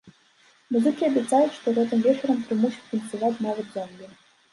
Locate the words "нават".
3.49-3.69